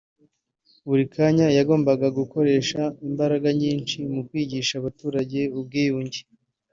[0.87, 6.19] buri kanya yagombagagukoresha imbaraga nyinshi mu kwigisha abaturage ubwiyunge